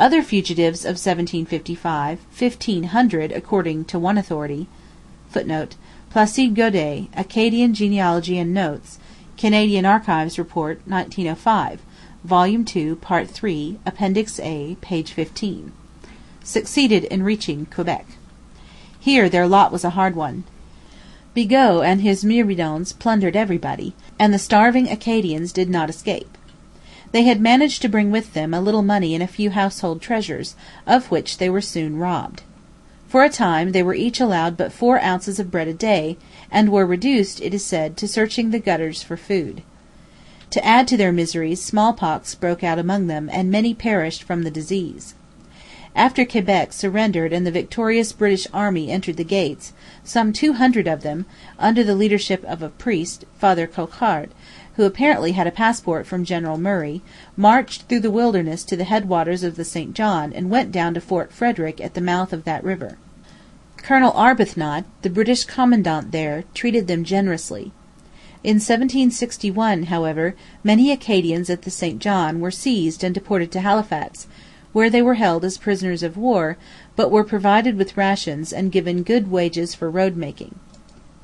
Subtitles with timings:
[0.00, 4.66] Other fugitives of 1755, fifteen hundred according to one authority,
[5.28, 5.76] [Footnote:
[6.10, 8.98] Placide Gaudet, Acadian Genealogy and Notes
[9.36, 11.82] (Canadian Archives Report, 1905),
[12.24, 12.46] vol.
[12.46, 15.02] ii, part iii, Appendix A, p.
[15.02, 15.70] 15.]
[16.42, 18.06] succeeded in reaching Quebec.
[18.98, 20.44] Here their lot was a hard one.
[21.34, 26.38] Bigot and his myrmidons plundered everybody, and the starving Acadians did not escape.
[27.12, 30.54] They had managed to bring with them a little money and a few household treasures,
[30.86, 32.42] of which they were soon robbed.
[33.08, 36.16] For a time they were each allowed but four ounces of bread a day,
[36.50, 39.62] and were reduced, it is said, to searching the gutters for food.
[40.50, 44.50] To add to their miseries smallpox broke out among them and many perished from the
[44.50, 45.14] disease.
[45.96, 49.72] After Quebec surrendered and the victorious British army entered the gates,
[50.04, 51.26] some two hundred of them,
[51.58, 54.30] under the leadership of a priest, Father Coquart,
[54.76, 57.02] who apparently had a passport from General Murray,
[57.36, 60.94] marched through the wilderness to the head waters of the St John and went down
[60.94, 62.96] to Fort Frederick at the mouth of that river.
[63.76, 67.72] Colonel Arbuthnot, the British commandant there, treated them generously.
[68.42, 74.26] In 1761, however, many Acadians at the St John were seized and deported to Halifax,
[74.72, 76.56] where they were held as prisoners of war,
[76.96, 80.54] but were provided with rations and given good wages for road making.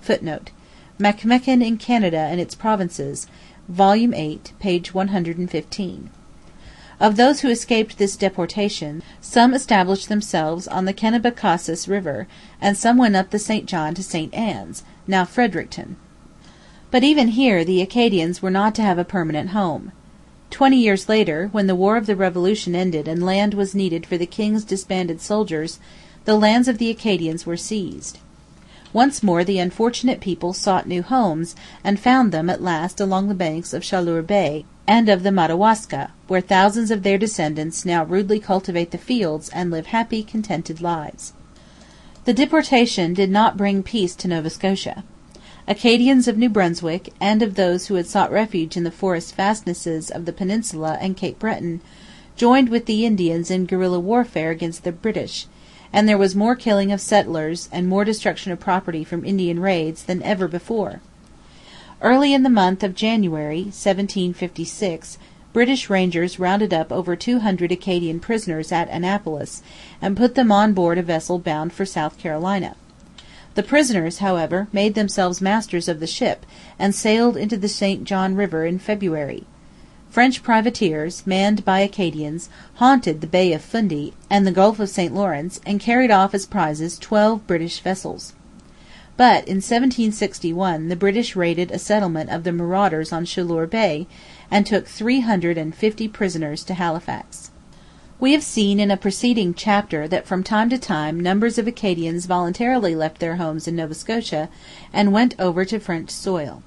[0.00, 0.50] [Footnote:
[0.98, 3.26] Macmechan in Canada and its Provinces,
[3.68, 3.96] vol.
[3.96, 4.80] viii, p.
[4.80, 6.10] 115.]
[6.98, 12.26] Of those who escaped this deportation, some established themselves on the Kennebecassis river,
[12.62, 15.96] and some went up the St John to St Anne's, now Fredericton.
[16.90, 19.92] But even here the Acadians were not to have a permanent home.
[20.50, 24.16] Twenty years later, when the War of the Revolution ended and land was needed for
[24.16, 25.78] the king's disbanded soldiers,
[26.24, 28.18] the lands of the Acadians were seized.
[28.96, 33.34] Once more the unfortunate people sought new homes, and found them at last along the
[33.34, 38.40] banks of Chaleur Bay and of the Madawaska, where thousands of their descendants now rudely
[38.40, 41.34] cultivate the fields and live happy, contented lives.
[42.24, 45.04] The deportation did not bring peace to Nova Scotia.
[45.68, 50.10] Acadians of New Brunswick, and of those who had sought refuge in the forest fastnesses
[50.10, 51.82] of the peninsula and Cape Breton,
[52.34, 55.48] joined with the Indians in guerilla warfare against the British;
[55.92, 60.04] and there was more killing of settlers and more destruction of property from Indian raids
[60.04, 61.00] than ever before.
[62.02, 65.18] Early in the month of January 1756
[65.56, 69.62] British rangers rounded up over two hundred Acadian prisoners at Annapolis,
[70.02, 72.76] and put them on board a vessel bound for South Carolina.
[73.54, 76.44] The prisoners, however, made themselves masters of the ship,
[76.78, 79.46] and sailed into the St John river in February.
[80.16, 85.12] French privateers, manned by Acadians, haunted the Bay of Fundy and the Gulf of St
[85.14, 88.32] Lawrence, and carried off as prizes twelve British vessels.
[89.18, 94.06] But in 1761 the British raided a settlement of the marauders on Chaleur Bay,
[94.50, 97.50] and took three hundred and fifty prisoners to Halifax.
[98.18, 102.24] We have seen in a preceding chapter that from time to time numbers of Acadians
[102.24, 104.48] voluntarily left their homes in Nova Scotia
[104.94, 106.62] and went over to French soil.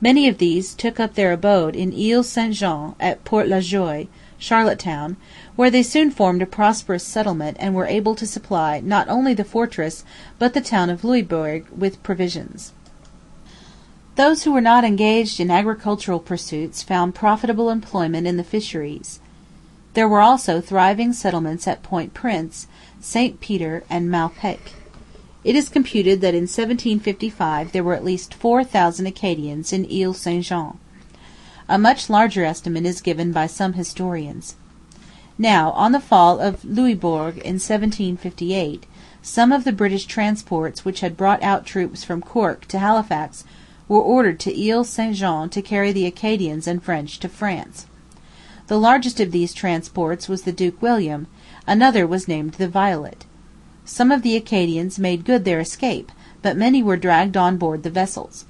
[0.00, 4.06] Many of these took up their abode in Ile St Jean, at Port la Joie
[4.38, 5.16] (Charlottetown),
[5.56, 9.42] where they soon formed a prosperous settlement and were able to supply not only the
[9.42, 10.04] fortress
[10.38, 12.72] but the town of Louisbourg with provisions.
[14.14, 19.18] Those who were not engaged in agricultural pursuits found profitable employment in the fisheries.
[19.94, 22.68] There were also thriving settlements at Point Prince,
[23.00, 24.74] St Peter, and Malpeque.
[25.44, 30.12] It is computed that in 1755 there were at least four thousand Acadians in Ile
[30.12, 30.78] St Jean.
[31.68, 34.56] A much larger estimate is given by some historians.
[35.38, 38.86] Now, on the fall of Louisbourg in 1758,
[39.22, 43.44] some of the British transports which had brought out troops from Cork to Halifax
[43.86, 47.86] were ordered to Ile St Jean to carry the Acadians and French to France.
[48.66, 51.28] The largest of these transports was the Duke William;
[51.64, 53.24] another was named the Violet.
[53.90, 56.12] Some of the Acadians made good their escape,
[56.42, 58.44] but many were dragged on board the vessels.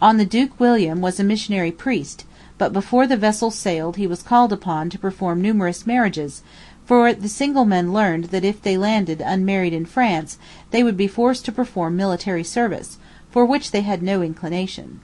[0.00, 2.24] On the Duke William was a missionary priest,
[2.56, 6.42] but before the vessel sailed he was called upon to perform numerous marriages,
[6.86, 10.38] for the single men learned that if they landed unmarried in France
[10.70, 12.96] they would be forced to perform military service,
[13.30, 15.00] for which they had no inclination.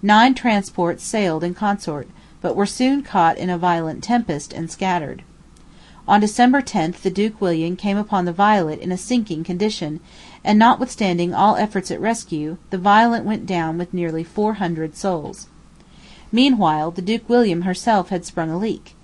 [0.00, 2.08] Nine transports sailed in consort
[2.40, 5.22] but were soon caught in a violent tempest and scattered.
[6.08, 9.98] On December 10 the Duke William came upon the Violet in a sinking condition,
[10.44, 15.48] and notwithstanding all efforts at rescue, the Violet went down with nearly four hundred souls.
[16.30, 18.94] Meanwhile the Duke William herself had sprung a leak.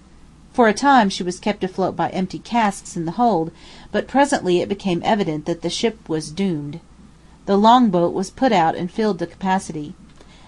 [0.52, 3.50] For a time she was kept afloat by empty casks in the hold,
[3.90, 6.78] but presently it became evident that the ship was doomed.
[7.46, 9.96] The long boat was put out and filled to capacity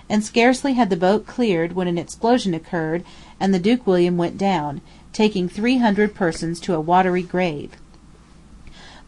[0.08, 3.02] and scarcely had the boat cleared when an explosion occurred
[3.40, 4.80] and the Duke William went down,
[5.14, 7.70] taking three hundred persons to a watery grave.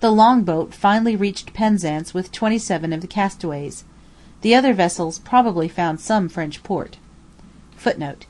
[0.01, 3.85] The long boat finally reached Penzance with twenty seven of the castaways.
[4.41, 6.97] The other vessels probably found some French port.
[7.77, 8.27] [Footnote: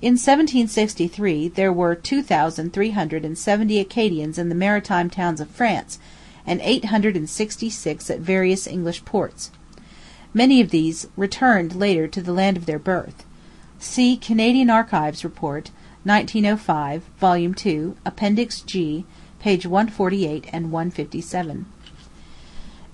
[0.00, 5.40] In 1763 there were two thousand three hundred and seventy Acadians in the maritime towns
[5.40, 5.98] of France,
[6.46, 9.50] and eight hundred and sixty six at various English ports.
[10.32, 13.24] Many of these returned later to the land of their birth.
[13.78, 15.70] See Canadian Archives Report,
[16.08, 17.36] 1905, vol.
[17.36, 19.04] ii, Appendix G,
[19.44, 19.66] pp.
[19.66, 21.66] 148 and 157.]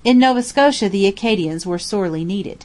[0.03, 2.65] In Nova Scotia the Acadians were sorely needed.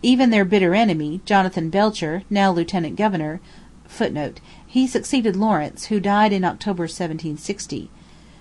[0.00, 3.42] Even their bitter enemy, Jonathan Belcher, now lieutenant governor,
[3.84, 7.90] [Footnote: He succeeded Lawrence, who died in October 1760.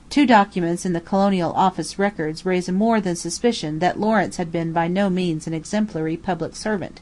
[0.10, 4.72] Two documents in the Colonial Office Records raise more than suspicion that Lawrence had been
[4.72, 7.02] by no means an exemplary public servant.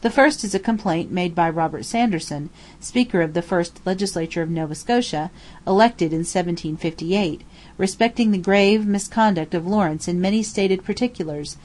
[0.00, 4.50] The first is a complaint made by Robert Sanderson, speaker of the first legislature of
[4.50, 5.32] Nova Scotia,
[5.66, 7.42] elected in 1758,
[7.76, 11.56] respecting the grave misconduct of Lawrence in many stated particulars,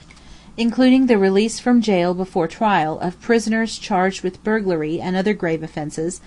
[0.57, 5.61] including the release from gaol before trial of prisoners charged with burglary and other grave
[5.61, 6.19] offences,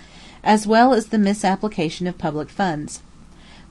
[0.45, 3.01] as well as the misapplication of public funds.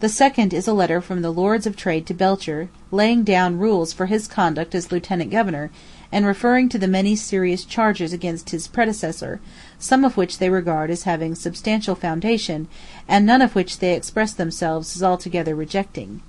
[0.00, 3.94] The second is a letter from the Lords of Trade to Belcher, laying down rules
[3.94, 5.70] for his conduct as lieutenant governor,
[6.12, 9.40] and referring to the many serious charges against his predecessor,
[9.78, 12.68] some of which they regard as having substantial foundation,
[13.08, 16.22] and none of which they express themselves as altogether rejecting.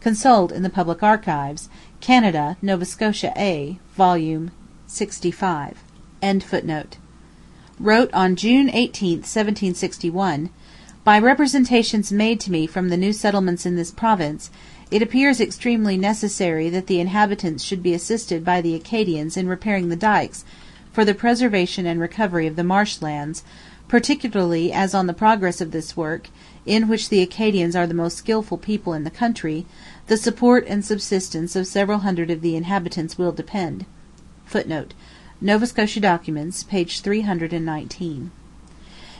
[0.00, 1.68] Consult in the Public Archives,
[2.00, 4.16] Canada, Nova Scotia A, vol.
[4.88, 5.74] lxv.]
[7.78, 10.50] wrote on June 18, 1761:
[11.04, 14.50] 'By representations made to me from the new settlements in this province,
[14.92, 19.88] it appears extremely necessary that the inhabitants should be assisted by the Acadians in repairing
[19.88, 20.44] the dykes
[20.92, 23.42] for the preservation and recovery of the marsh lands,
[23.88, 26.28] particularly as on the progress of this work,
[26.66, 29.64] in which the Acadians are the most skilful people in the country,
[30.08, 33.86] the support and subsistence of several hundred of the inhabitants will depend.'
[34.44, 34.92] [Footnote:
[35.40, 36.84] Nova Scotia Documents, p.
[36.84, 38.30] 319.]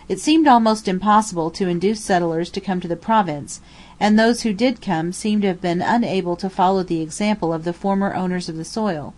[0.09, 3.63] It seemed almost impossible to induce settlers to come to the province,
[4.03, 7.63] and those who did come seem to have been unable to follow the example of
[7.63, 9.15] the former owners of the soil,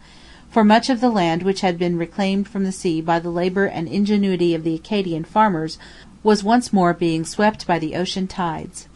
[0.51, 3.65] for much of the land which had been reclaimed from the sea by the labour
[3.65, 5.79] and ingenuity of the Acadian farmers
[6.23, 8.87] was once more being swept by the ocean tides.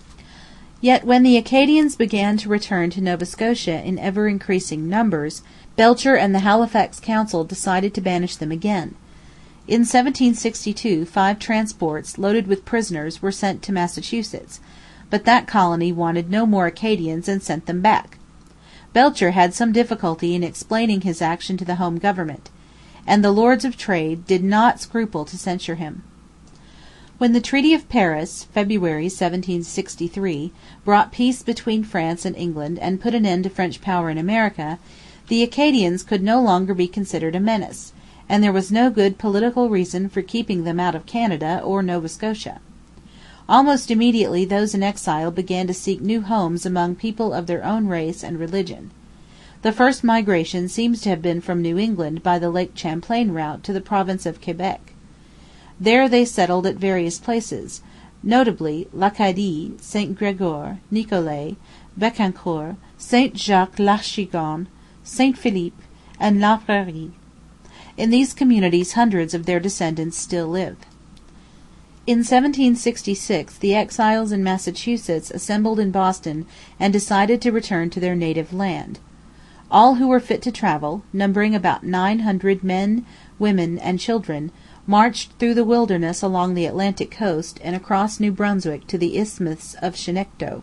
[0.83, 5.41] Yet when the Acadians began to return to Nova Scotia in ever increasing numbers,
[5.75, 8.95] Belcher and the Halifax Council decided to banish them again.
[9.67, 14.61] In 1762 five transports, loaded with prisoners, were sent to Massachusetts,
[15.11, 18.19] but that colony wanted no more Acadians and sent them back.
[18.93, 22.51] Belcher had some difficulty in explaining his action to the home government.
[23.07, 26.03] And the Lords of Trade did not scruple to censure him.
[27.19, 30.53] When the Treaty of Paris (February 1763)
[30.85, 34.79] brought peace between France and England and put an end to French power in America,
[35.29, 37.93] the Acadians could no longer be considered a menace,
[38.29, 42.09] and there was no good political reason for keeping them out of Canada or Nova
[42.09, 42.61] Scotia.
[43.49, 47.87] Almost immediately those in exile began to seek new homes among people of their own
[47.87, 48.91] race and religion.
[49.63, 53.65] The first migration seems to have been from New England by the Lake Champlain route
[53.65, 54.93] to the province of Quebec.
[55.81, 57.81] There they settled at various places,
[58.23, 61.57] notably L'Acadie, St Gregoire, Nicolet,
[61.99, 64.69] Becancour, St Jacques l'Achigan,
[65.03, 65.83] St Philippe,
[66.21, 67.13] and La Prairie.
[67.97, 70.77] In these communities hundreds of their descendants still live.
[72.09, 76.47] In 1766 the exiles in Massachusetts assembled in Boston
[76.81, 78.99] and decided to return to their native land.
[79.71, 83.05] All who were fit to travel, numbering about nine hundred men,
[83.39, 84.53] women, and children,
[84.87, 89.75] marched through the wilderness along the Atlantic coast and across New Brunswick to the Isthmus
[89.83, 90.63] of Chignecto.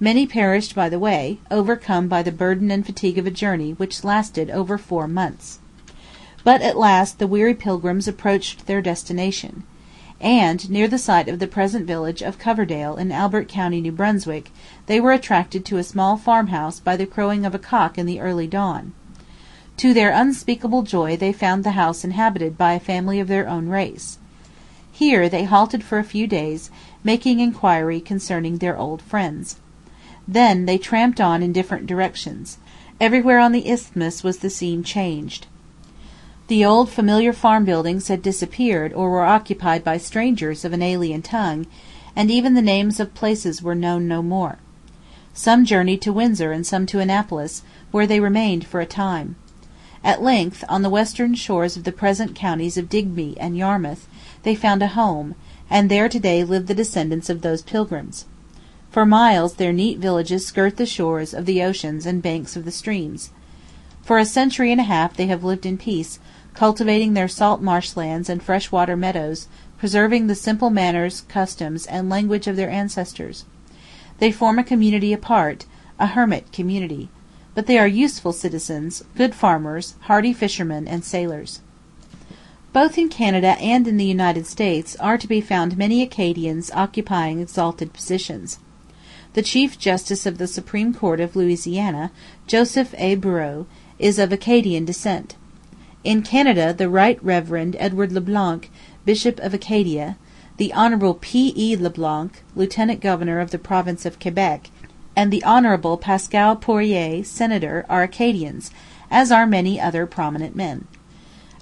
[0.00, 4.02] Many perished by the way, overcome by the burden and fatigue of a journey which
[4.02, 5.60] lasted over four months.
[6.42, 9.62] But at last the weary pilgrims approached their destination
[10.20, 14.50] and, near the site of the present village of Coverdale in Albert county, New Brunswick,
[14.86, 18.20] they were attracted to a small farmhouse by the crowing of a cock in the
[18.20, 18.94] early dawn.
[19.78, 23.68] To their unspeakable joy they found the house inhabited by a family of their own
[23.68, 24.18] race.
[24.90, 26.70] Here they halted for a few days,
[27.04, 29.56] making inquiry concerning their old friends.
[30.26, 32.56] Then they tramped on in different directions.
[32.98, 35.46] Everywhere on the isthmus was the scene changed.
[36.48, 41.22] The old familiar farm buildings had disappeared or were occupied by strangers of an alien
[41.22, 41.66] tongue,
[42.14, 44.58] and even the names of places were known no more.
[45.34, 49.34] Some journeyed to Windsor and some to Annapolis, where they remained for a time.
[50.04, 54.06] At length, on the western shores of the present counties of Digby and Yarmouth,
[54.44, 55.34] they found a home,
[55.68, 58.24] and there to day live the descendants of those pilgrims.
[58.88, 62.70] For miles their neat villages skirt the shores of the oceans and banks of the
[62.70, 63.32] streams.
[64.02, 66.20] For a century and a half they have lived in peace,
[66.56, 69.46] cultivating their salt marsh lands and fresh water meadows,
[69.78, 73.44] preserving the simple manners, customs, and language of their ancestors.
[74.18, 75.66] They form a community apart,
[75.98, 77.10] a hermit community.
[77.54, 81.60] But they are useful citizens, good farmers, hardy fishermen, and sailors.
[82.72, 87.40] Both in Canada and in the United States are to be found many Acadians occupying
[87.40, 88.58] exalted positions.
[89.32, 92.10] The Chief Justice of the Supreme Court of Louisiana,
[92.46, 93.14] Joseph A.
[93.14, 93.66] Breaux,
[93.98, 95.36] is of Acadian descent.
[96.04, 98.70] In Canada the Right Reverend Edward Le Blanc,
[99.04, 100.16] Bishop of Acadia,
[100.56, 101.14] the Hon.
[101.14, 101.52] P.
[101.56, 101.76] E.
[101.76, 104.70] Le Blanc, Lieutenant Governor of the Province of Quebec,
[105.16, 105.98] and the Hon.
[105.98, 108.70] Pascal Poirier, Senator, are Acadians,
[109.10, 110.86] as are many other prominent men.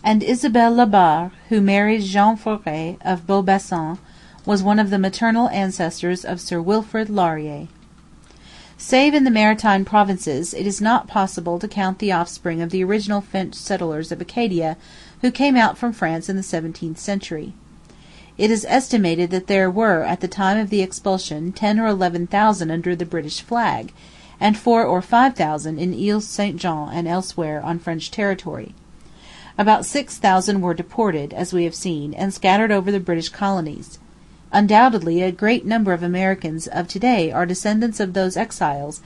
[0.02, 3.98] And Isabelle La Barre, who married Jean Foret, of Beaubassin,
[4.44, 7.68] was one of the maternal ancestors of Sir Wilfrid Laurier.
[8.76, 12.82] Save in the Maritime Provinces, it is not possible to count the offspring of the
[12.82, 14.76] original French settlers of Acadia
[15.20, 17.54] who came out from France in the seventeenth century.
[18.36, 22.26] It is estimated that there were at the time of the expulsion ten or eleven
[22.26, 23.92] thousand under the British flag,
[24.40, 28.74] and four or five thousand in Ile St Jean and elsewhere on French territory.
[29.56, 34.00] About six thousand were deported, as we have seen, and scattered over the British colonies.
[34.56, 39.02] Undoubtedly a great number of Americans of to day are descendants of those exiles,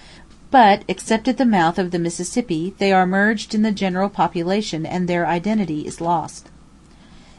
[0.50, 4.84] but, except at the mouth of the Mississippi, they are merged in the general population
[4.84, 6.50] and their identity is lost.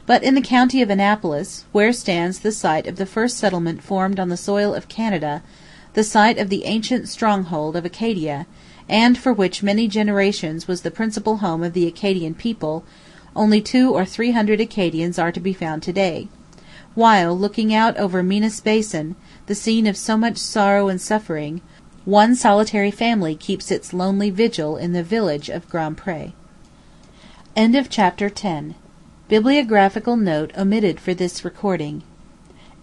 [0.07, 4.19] But in the county of Annapolis, where stands the site of the first settlement formed
[4.19, 5.43] on the soil of Canada,
[5.93, 8.45] the site of the ancient stronghold of Acadia,
[8.87, 12.83] and for which many generations was the principal home of the Acadian people,
[13.35, 16.27] only two or three hundred Acadians are to be found to day;
[16.95, 19.15] while, looking out over Minas Basin,
[19.47, 21.61] the scene of so much sorrow and suffering,
[22.05, 26.33] one solitary family keeps its lonely vigil in the village of Grand Pre.
[27.55, 28.75] End of chapter XI.
[29.27, 32.03] Bibliographical Note omitted for this recording.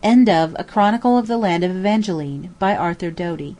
[0.00, 3.56] End of A Chronicle of the Land of Evangeline, by Arthur Doughty.